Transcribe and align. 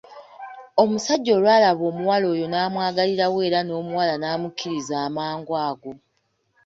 Omusajja 0.83 1.31
olw'alaba 1.37 1.83
omuwala 1.91 2.25
oyo 2.33 2.45
n'amwagalirawo 2.49 3.37
era 3.47 3.59
n'omuwala 3.63 4.13
n'amukkiriza 4.17 4.93
amangu 5.07 5.51
ago. 5.67 5.91